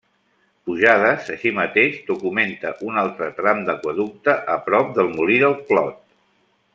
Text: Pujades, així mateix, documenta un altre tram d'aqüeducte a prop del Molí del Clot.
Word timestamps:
Pujades, 0.69 1.27
així 1.35 1.51
mateix, 1.57 1.99
documenta 2.07 2.71
un 2.89 2.97
altre 3.03 3.27
tram 3.41 3.61
d'aqüeducte 3.69 4.35
a 4.57 4.59
prop 4.71 4.91
del 4.97 5.13
Molí 5.19 5.37
del 5.45 5.59
Clot. 5.73 6.01